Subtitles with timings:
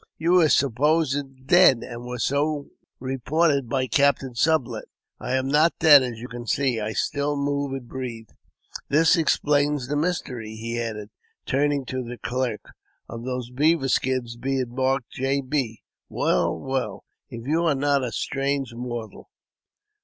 [0.17, 2.69] You were supposed dead, and were so
[2.99, 7.35] re ported by Captain Sublet." *' I am not dead, as you see; I still
[7.37, 8.29] move and breathe.""
[8.89, 11.11] This explains the mystery," he added,
[11.45, 12.73] turning to the clerk,
[13.07, 15.41] "of those beaver skins being marked 'J.
[15.41, 17.03] B.' Well, well!
[17.29, 19.29] if you are not a strange mortal